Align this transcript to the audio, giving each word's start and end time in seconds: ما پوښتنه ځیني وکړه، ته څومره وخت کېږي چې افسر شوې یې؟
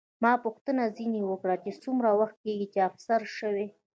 ما 0.23 0.33
پوښتنه 0.45 0.83
ځیني 0.97 1.21
وکړه، 1.25 1.55
ته 1.63 1.69
څومره 1.83 2.09
وخت 2.19 2.37
کېږي 2.45 2.67
چې 2.73 2.85
افسر 2.89 3.21
شوې 3.37 3.65
یې؟ 3.67 3.67